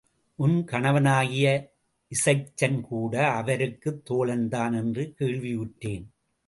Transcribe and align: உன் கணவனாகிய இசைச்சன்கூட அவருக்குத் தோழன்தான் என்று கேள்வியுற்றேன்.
உன் 0.35 0.65
கணவனாகிய 0.65 1.69
இசைச்சன்கூட 2.11 3.15
அவருக்குத் 3.15 4.09
தோழன்தான் 4.09 4.75
என்று 4.75 5.15
கேள்வியுற்றேன். 5.19 6.05